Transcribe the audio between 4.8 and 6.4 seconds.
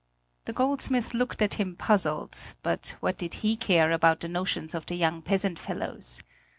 the young peasant fellows.